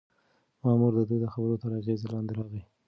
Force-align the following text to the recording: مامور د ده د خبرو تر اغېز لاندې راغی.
مامور 0.63 0.91
د 0.97 0.99
ده 1.09 1.15
د 1.23 1.25
خبرو 1.33 1.61
تر 1.61 1.71
اغېز 1.79 2.01
لاندې 2.11 2.33
راغی. 2.37 2.61